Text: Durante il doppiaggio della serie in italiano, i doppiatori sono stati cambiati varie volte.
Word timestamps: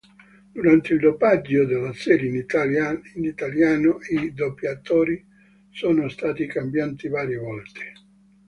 Durante 0.51 0.93
il 0.93 0.99
doppiaggio 0.99 1.63
della 1.63 1.93
serie 1.93 2.27
in 2.27 3.23
italiano, 3.23 3.99
i 4.09 4.33
doppiatori 4.33 5.23
sono 5.69 6.09
stati 6.09 6.47
cambiati 6.47 7.07
varie 7.07 7.37
volte. 7.37 7.93